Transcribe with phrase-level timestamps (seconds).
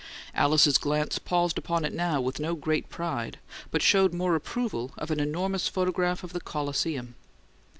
[0.33, 3.37] Alice's glance paused upon it now with no great pride,
[3.69, 7.13] but showed more approval of an enormous photograph of the Colosseum.